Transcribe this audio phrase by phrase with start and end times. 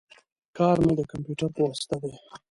[0.57, 2.13] کار می د کمپیوټر په واسطه دی